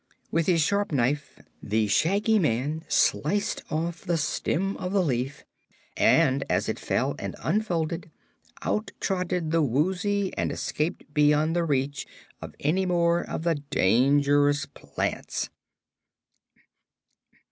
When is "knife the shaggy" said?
0.91-2.39